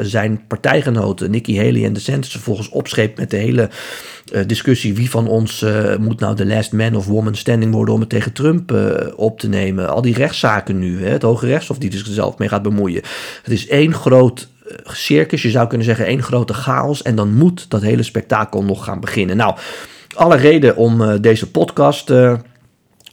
zijn 0.03 0.47
partijgenoten 0.47 1.31
Nikki 1.31 1.57
Haley 1.57 1.85
en 1.85 1.93
DeSantis 1.93 2.31
vervolgens 2.31 2.69
opscheept 2.69 3.19
met 3.19 3.31
de 3.31 3.37
hele 3.37 3.69
discussie 4.47 4.95
wie 4.95 5.11
van 5.11 5.29
ons 5.29 5.65
moet 5.99 6.21
nou 6.21 6.37
de 6.37 6.47
last 6.47 6.73
man 6.73 6.97
of 6.97 7.07
woman 7.07 7.35
standing 7.35 7.73
worden 7.73 7.95
om 7.95 8.01
het 8.01 8.09
tegen 8.09 8.33
Trump 8.33 8.75
op 9.17 9.41
te 9.41 9.49
nemen. 9.49 9.89
Al 9.89 10.03
die 10.03 10.15
rechtszaken 10.15 10.79
nu, 10.79 11.05
hè, 11.05 11.11
het 11.11 11.23
Hoge 11.23 11.47
Rechtshof 11.47 11.79
die 11.79 11.93
er 11.93 12.03
zelf 12.05 12.39
mee 12.39 12.49
gaat 12.49 12.63
bemoeien. 12.63 13.03
Het 13.43 13.53
is 13.53 13.69
één 13.69 13.95
groot 13.95 14.49
circus, 14.85 15.43
je 15.43 15.51
zou 15.51 15.69
kunnen 15.69 15.87
zeggen 15.87 16.07
één 16.07 16.23
grote 16.23 16.55
chaos. 16.55 17.03
En 17.03 17.17
dan 17.17 17.35
moet 17.35 17.71
dat 17.71 17.83
hele 17.83 18.03
spektakel 18.03 18.63
nog 18.65 18.85
gaan 18.85 19.01
beginnen. 19.01 19.37
Nou, 19.37 19.57
alle 20.15 20.37
reden 20.37 20.77
om 20.77 21.01
uh, 21.01 21.15
deze 21.21 21.51
podcast 21.51 22.11
uh, 22.11 22.35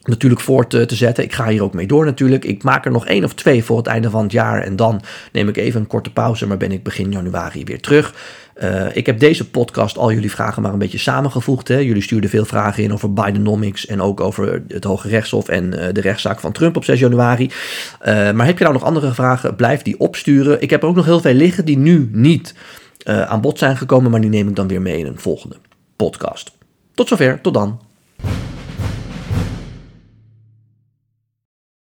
natuurlijk 0.03 0.41
voort 0.41 0.69
te, 0.69 0.85
te, 0.85 0.95
zetten. 0.95 1.23
Ik 1.23 1.33
ga 1.33 1.47
hier 1.47 1.63
ook 1.63 1.73
mee 1.73 1.87
door 1.87 2.05
natuurlijk. 2.05 2.45
Ik 2.45 2.63
maak 2.63 2.85
er 2.85 2.91
nog 2.91 3.05
één 3.05 3.23
of 3.23 3.33
twee 3.33 3.63
voor 3.63 3.77
het 3.77 3.87
einde 3.87 4.09
van 4.09 4.23
het 4.23 4.31
jaar. 4.31 4.61
En 4.61 4.75
dan 4.75 5.01
neem 5.31 5.47
ik 5.47 5.57
even 5.57 5.79
een 5.79 5.87
korte 5.87 6.11
pauze, 6.11 6.47
maar 6.47 6.57
ben 6.57 6.71
ik 6.71 6.83
begin 6.83 7.11
januari 7.11 7.63
weer 7.63 7.81
terug. 7.81 8.13
Uh, 8.61 8.95
ik 8.95 9.05
heb 9.05 9.19
deze 9.19 9.49
podcast 9.49 9.97
al 9.97 10.11
jullie 10.11 10.31
vragen 10.31 10.61
maar 10.61 10.73
een 10.73 10.79
beetje 10.79 10.97
samengevoegd. 10.97 11.67
Hè. 11.67 11.77
Jullie 11.77 12.01
stuurden 12.01 12.29
veel 12.29 12.45
vragen 12.45 12.83
in 12.83 12.93
over 12.93 13.13
Bidenomics 13.13 13.85
en 13.85 14.01
ook 14.01 14.19
over 14.19 14.63
het 14.67 14.83
Hoge 14.83 15.07
Rechtshof 15.07 15.47
en 15.47 15.63
uh, 15.65 15.85
de 15.91 16.01
rechtszaak 16.01 16.39
van 16.39 16.51
Trump 16.51 16.75
op 16.75 16.83
6 16.83 16.99
januari. 16.99 17.43
Uh, 17.45 18.31
maar 18.31 18.45
heb 18.45 18.57
je 18.57 18.63
nou 18.63 18.75
nog 18.75 18.83
andere 18.83 19.13
vragen? 19.13 19.55
Blijf 19.55 19.81
die 19.81 19.99
opsturen. 19.99 20.61
Ik 20.61 20.69
heb 20.69 20.81
er 20.81 20.87
ook 20.87 20.95
nog 20.95 21.05
heel 21.05 21.21
veel 21.21 21.33
liggen 21.33 21.65
die 21.65 21.77
nu 21.77 22.09
niet 22.11 22.53
aan 23.05 23.41
bod 23.41 23.57
zijn 23.57 23.77
gekomen, 23.77 24.11
maar 24.11 24.21
die 24.21 24.29
neem 24.29 24.47
ik 24.47 24.55
dan 24.55 24.67
weer 24.67 24.81
mee 24.81 24.97
in 24.97 25.05
een 25.05 25.19
volgende 25.19 25.55
podcast. 25.95 26.51
Tot 26.93 27.07
zover, 27.07 27.41
tot 27.41 27.53
dan. 27.53 27.79